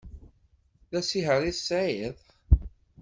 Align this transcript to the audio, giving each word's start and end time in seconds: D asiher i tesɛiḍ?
D 0.91 0.93
asiher 0.99 1.41
i 1.43 1.51
tesɛiḍ? 1.57 2.17